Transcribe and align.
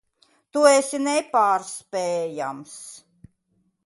Tu 0.55 0.61
esi 0.69 0.99
nepārspējams. 1.07 2.73